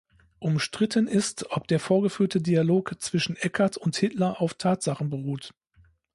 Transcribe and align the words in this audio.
Umstritten 0.39 1.05
ist, 1.05 1.51
ob 1.51 1.67
der 1.67 1.79
vorgeführte 1.79 2.41
Dialog 2.41 2.95
zwischen 2.99 3.35
Eckart 3.35 3.77
und 3.77 3.95
Hitler 3.95 4.41
auf 4.41 4.55
Tatsachen 4.55 5.11
beruht. 5.11 5.51